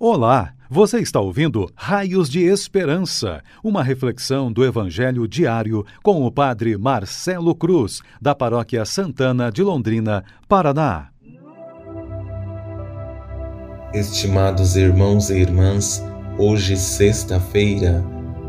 [0.00, 6.78] Olá, você está ouvindo Raios de Esperança, uma reflexão do Evangelho diário com o Padre
[6.78, 11.08] Marcelo Cruz, da Paróquia Santana de Londrina, Paraná.
[13.92, 16.00] Estimados irmãos e irmãs,
[16.38, 18.00] hoje, sexta-feira,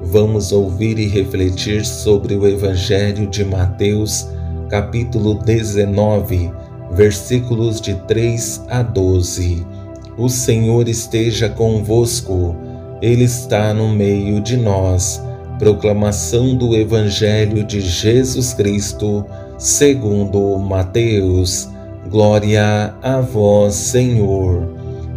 [0.04, 4.28] vamos ouvir e refletir sobre o Evangelho de Mateus,
[4.70, 6.52] capítulo 19,
[6.92, 9.79] versículos de 3 a 12
[10.20, 12.54] o Senhor esteja convosco,
[13.02, 15.24] Ele está no meio de nós.
[15.58, 19.26] Proclamação do Evangelho de Jesus Cristo,
[19.58, 21.70] segundo Mateus.
[22.10, 24.68] Glória a vós, Senhor.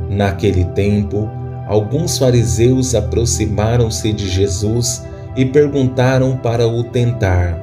[0.09, 1.29] Naquele tempo,
[1.67, 5.05] alguns fariseus aproximaram-se de Jesus
[5.37, 7.59] e perguntaram para o tentar: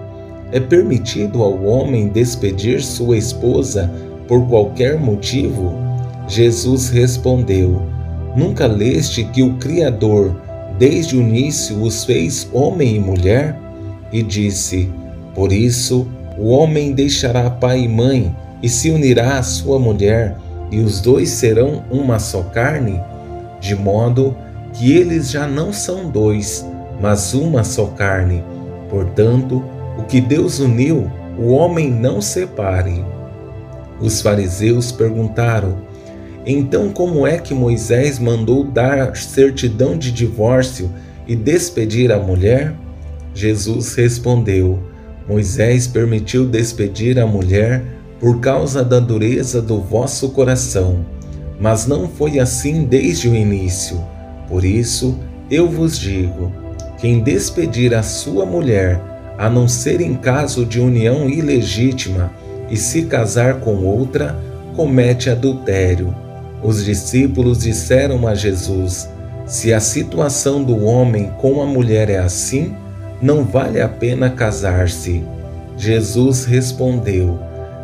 [0.52, 3.90] É permitido ao homem despedir sua esposa
[4.28, 5.89] por qualquer motivo?
[6.30, 7.82] Jesus respondeu:
[8.36, 10.40] Nunca leste que o Criador,
[10.78, 13.60] desde o início, os fez homem e mulher?
[14.14, 14.92] E disse:
[15.34, 20.38] Por isso, o homem deixará pai e mãe e se unirá à sua mulher,
[20.72, 23.02] e os dois serão uma só carne?
[23.60, 24.36] De modo
[24.74, 26.64] que eles já não são dois,
[27.02, 28.44] mas uma só carne.
[28.88, 29.64] Portanto,
[29.98, 33.04] o que Deus uniu, o homem não separe.
[34.00, 35.89] Os fariseus perguntaram:
[36.46, 40.90] então, como é que Moisés mandou dar certidão de divórcio
[41.28, 42.74] e despedir a mulher?
[43.34, 44.80] Jesus respondeu:
[45.28, 47.84] Moisés permitiu despedir a mulher
[48.20, 51.06] por causa da dureza do vosso coração,
[51.60, 54.02] mas não foi assim desde o início.
[54.48, 55.20] Por isso,
[55.52, 56.52] eu vos digo:
[57.00, 59.00] quem despedir a sua mulher,
[59.38, 62.32] a não ser em caso de união ilegítima,
[62.70, 64.38] e se casar com outra,
[64.76, 66.14] comete adultério.
[66.62, 69.10] Os discípulos disseram a Jesus:
[69.46, 72.76] Se a situação do homem com a mulher é assim,
[73.22, 75.24] não vale a pena casar-se.
[75.78, 77.40] Jesus respondeu: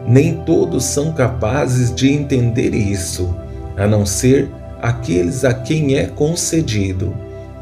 [0.05, 3.33] Nem todos são capazes de entender isso,
[3.77, 4.49] a não ser
[4.81, 7.16] aqueles a quem é concedido.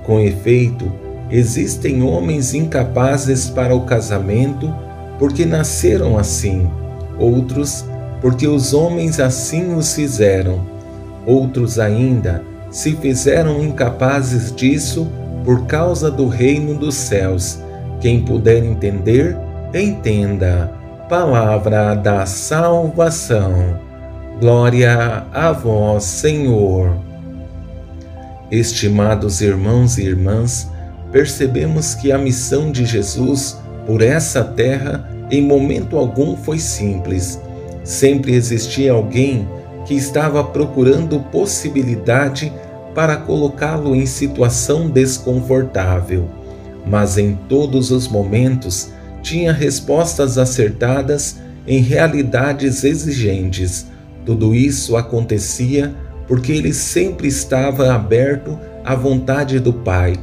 [0.03, 0.91] Com efeito,
[1.29, 4.73] existem homens incapazes para o casamento
[5.19, 6.67] porque nasceram assim,
[7.19, 7.85] outros
[8.19, 10.72] porque os homens assim os fizeram
[11.25, 15.07] Outros ainda se fizeram incapazes disso
[15.45, 17.59] por causa do reino dos céus.
[18.01, 19.37] Quem puder entender,
[19.73, 20.71] entenda.
[21.07, 23.79] Palavra da salvação.
[24.39, 26.97] Glória a vós, Senhor.
[28.49, 30.69] Estimados irmãos e irmãs,
[31.11, 37.39] percebemos que a missão de Jesus por essa terra em momento algum foi simples.
[37.83, 39.47] Sempre existia alguém
[39.85, 42.51] que estava procurando possibilidade
[42.93, 46.29] para colocá-lo em situação desconfortável,
[46.85, 48.91] mas em todos os momentos
[49.21, 53.87] tinha respostas acertadas em realidades exigentes.
[54.25, 55.93] Tudo isso acontecia
[56.27, 60.13] porque ele sempre estava aberto à vontade do Pai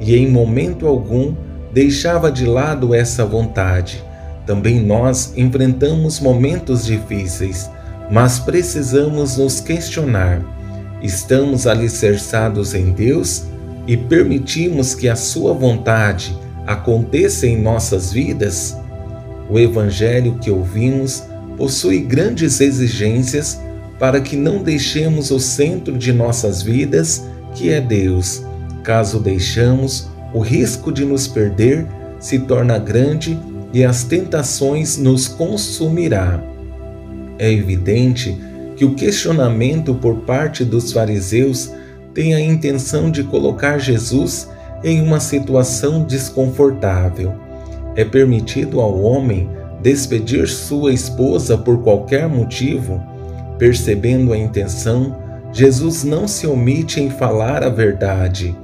[0.00, 1.34] e em momento algum
[1.72, 4.02] deixava de lado essa vontade.
[4.46, 7.70] Também nós enfrentamos momentos difíceis
[8.10, 10.42] mas precisamos nos questionar:
[11.02, 13.44] estamos alicerçados em Deus
[13.86, 18.76] e permitimos que a Sua vontade aconteça em nossas vidas?
[19.48, 21.22] O Evangelho que ouvimos
[21.56, 23.60] possui grandes exigências
[23.98, 28.42] para que não deixemos o centro de nossas vidas, que é Deus.
[28.82, 31.86] Caso deixamos, o risco de nos perder
[32.18, 33.38] se torna grande
[33.72, 36.42] e as tentações nos consumirá
[37.40, 38.38] é evidente
[38.76, 41.72] que o questionamento por parte dos fariseus
[42.12, 44.48] tem a intenção de colocar Jesus
[44.84, 47.32] em uma situação desconfortável.
[47.96, 49.48] É permitido ao homem
[49.82, 53.00] despedir sua esposa por qualquer motivo?
[53.58, 55.16] Percebendo a intenção,
[55.50, 58.54] Jesus não se omite em falar a verdade.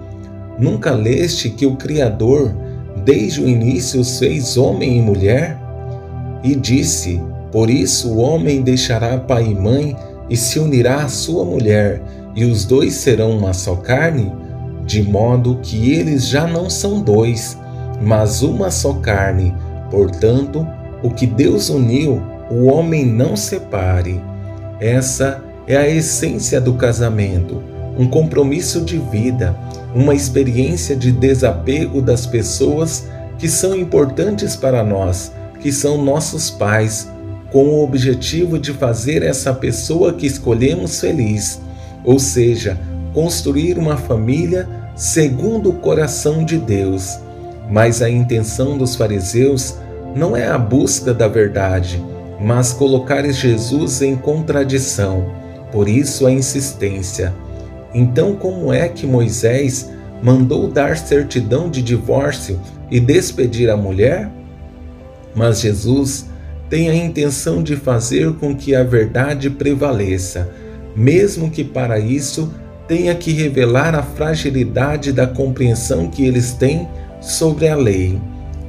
[0.58, 2.54] Nunca leste que o Criador,
[3.04, 5.58] desde o início, os fez homem e mulher?
[6.44, 7.20] E disse:
[7.52, 9.96] por isso o homem deixará pai e mãe
[10.28, 12.02] e se unirá à sua mulher,
[12.34, 14.32] e os dois serão uma só carne,
[14.84, 17.58] de modo que eles já não são dois,
[18.00, 19.54] mas uma só carne.
[19.90, 20.66] Portanto,
[21.02, 24.20] o que Deus uniu, o homem não separe.
[24.80, 27.62] Essa é a essência do casamento,
[27.98, 29.56] um compromisso de vida,
[29.94, 33.06] uma experiência de desapego das pessoas
[33.38, 37.08] que são importantes para nós, que são nossos pais,
[37.56, 41.58] com o objetivo de fazer essa pessoa que escolhemos feliz,
[42.04, 42.78] ou seja,
[43.14, 47.18] construir uma família segundo o coração de Deus.
[47.70, 49.78] Mas a intenção dos fariseus
[50.14, 52.04] não é a busca da verdade,
[52.38, 55.24] mas colocar Jesus em contradição.
[55.72, 57.34] Por isso a insistência.
[57.94, 59.90] Então, como é que Moisés
[60.22, 62.60] mandou dar certidão de divórcio
[62.90, 64.30] e despedir a mulher?
[65.34, 66.26] Mas Jesus
[66.68, 70.50] tem a intenção de fazer com que a verdade prevaleça,
[70.94, 72.52] mesmo que para isso
[72.88, 76.88] tenha que revelar a fragilidade da compreensão que eles têm
[77.20, 78.20] sobre a lei.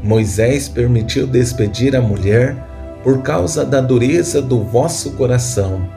[0.04, 2.56] Moisés permitiu despedir a mulher
[3.04, 5.88] por causa da dureza do vosso coração,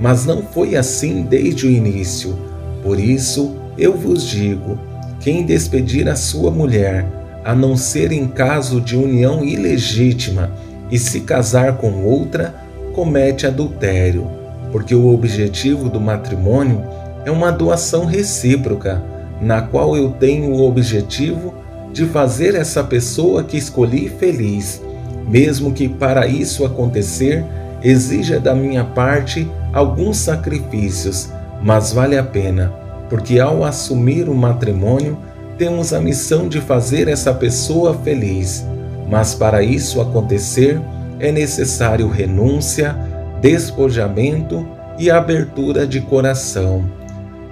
[0.00, 2.36] mas não foi assim desde o início.
[2.82, 4.78] Por isso eu vos digo:
[5.20, 7.06] quem despedir a sua mulher,
[7.44, 10.50] a não ser em caso de união ilegítima,
[10.90, 12.54] e se casar com outra,
[12.94, 14.28] comete adultério,
[14.72, 16.82] porque o objetivo do matrimônio
[17.24, 19.02] é uma doação recíproca,
[19.40, 21.54] na qual eu tenho o objetivo
[21.92, 24.82] de fazer essa pessoa que escolhi feliz,
[25.28, 27.44] mesmo que para isso acontecer
[27.82, 31.30] exija da minha parte alguns sacrifícios,
[31.62, 32.72] mas vale a pena,
[33.10, 35.18] porque ao assumir o matrimônio,
[35.58, 38.64] temos a missão de fazer essa pessoa feliz.
[39.08, 40.80] Mas para isso acontecer,
[41.18, 42.96] é necessário renúncia,
[43.40, 44.66] despojamento
[44.98, 46.84] e abertura de coração.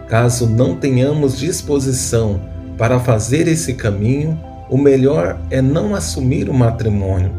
[0.09, 2.41] Caso não tenhamos disposição
[2.77, 7.31] para fazer esse caminho, o melhor é não assumir o matrimônio,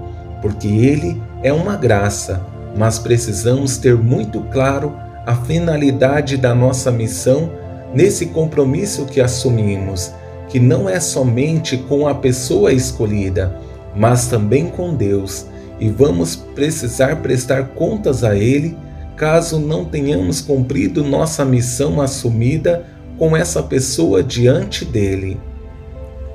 [0.42, 2.42] porque ele é uma graça,
[2.76, 4.96] mas precisamos ter muito claro
[5.26, 7.52] a finalidade da nossa missão
[7.94, 10.12] nesse compromisso que assumimos,
[10.48, 13.58] que não é somente com a pessoa escolhida,
[13.96, 15.46] mas também com Deus,
[15.80, 18.78] e vamos precisar prestar contas a Ele
[19.16, 22.86] caso não tenhamos cumprido nossa missão assumida
[23.18, 25.40] com essa pessoa diante dele.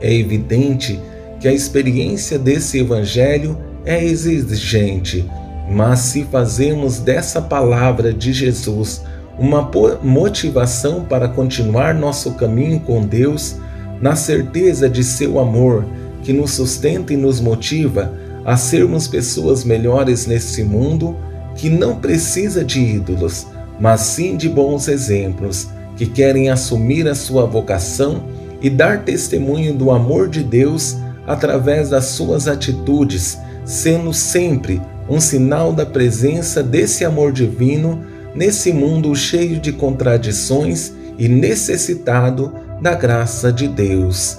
[0.01, 0.99] É evidente
[1.39, 5.29] que a experiência desse Evangelho é exigente,
[5.71, 9.03] mas se fazemos dessa palavra de Jesus
[9.39, 9.71] uma
[10.03, 13.57] motivação para continuar nosso caminho com Deus,
[14.01, 15.85] na certeza de seu amor
[16.23, 18.13] que nos sustenta e nos motiva
[18.45, 21.17] a sermos pessoas melhores nesse mundo
[21.55, 23.47] que não precisa de ídolos,
[23.79, 28.25] mas sim de bons exemplos que querem assumir a sua vocação
[28.63, 30.97] e dar testemunho do amor de Deus
[31.27, 38.03] através das suas atitudes, sendo sempre um sinal da presença desse amor divino
[38.35, 44.39] nesse mundo cheio de contradições e necessitado da graça de Deus.